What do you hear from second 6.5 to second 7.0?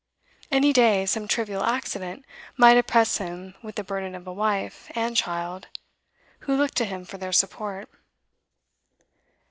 looked to